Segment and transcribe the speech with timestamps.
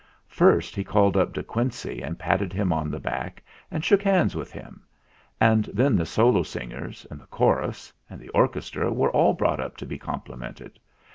[0.29, 4.35] First he called up De Quincey and patted him on the back and shook hands
[4.35, 4.81] with him;
[5.39, 9.77] and then the solo singers, and the chorus, and the orchestra were all brought up
[9.77, 10.79] to be complimented.